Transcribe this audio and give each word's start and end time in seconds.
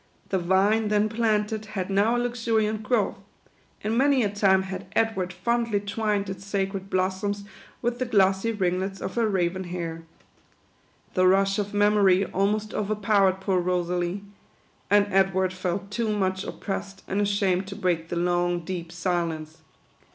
The 0.29 0.39
vine 0.39 0.87
then 0.87 1.09
planted 1.09 1.65
had 1.77 1.91
now 1.91 2.17
a 2.17 2.17
luxuriant 2.17 2.81
growth; 2.81 3.17
and 3.83 3.95
many 3.95 4.23
a 4.23 4.29
time 4.31 4.63
had 4.63 4.87
Edward 4.95 5.31
fondly 5.31 5.79
twined 5.79 6.27
its 6.27 6.43
sacred 6.43 6.89
blossoms 6.89 7.43
with 7.83 7.99
the 7.99 8.05
glossy 8.07 8.51
ringlets 8.51 8.99
of 8.99 9.13
her 9.13 9.29
raven 9.29 9.65
hair. 9.65 10.01
The 11.13 11.27
rush 11.27 11.59
of 11.59 11.75
mem 11.75 11.97
ory 11.99 12.25
almost 12.25 12.73
overpowered 12.73 13.41
poor 13.41 13.59
Rosalie; 13.59 14.23
and 14.89 15.05
Edward 15.13 15.53
felt 15.53 15.91
too 15.91 16.11
much 16.11 16.45
oppressed 16.45 17.03
and 17.07 17.21
ashamed 17.21 17.67
to 17.67 17.75
break 17.75 18.09
the 18.09 18.15
long, 18.15 18.61
deep 18.61 18.91
silence. 18.91 19.59